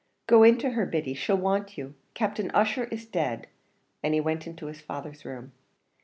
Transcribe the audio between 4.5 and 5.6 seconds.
his father's room.